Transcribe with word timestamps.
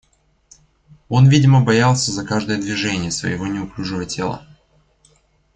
Он 1.09 1.29
видимо 1.29 1.63
боялся 1.63 2.11
за 2.11 2.25
каждое 2.25 2.57
движение 2.57 3.11
своего 3.11 3.45
неуклюжего 3.45 4.03
тела. 4.03 4.47